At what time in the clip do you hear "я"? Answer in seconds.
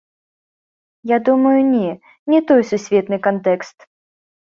1.11-1.17